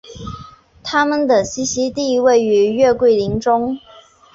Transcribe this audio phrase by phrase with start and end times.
[0.81, 3.77] 它们的栖息地位于月桂林中。